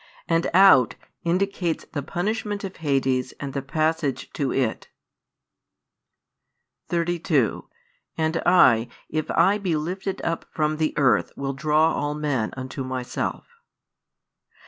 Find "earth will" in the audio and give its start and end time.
10.97-11.53